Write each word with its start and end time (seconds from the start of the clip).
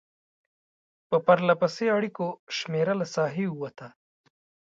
په 1.09 1.17
پرلپسې 1.27 1.85
اړیکو 1.97 2.25
شمېره 2.57 2.93
له 3.01 3.05
ساحې 3.15 3.45
ووته. 3.49 3.87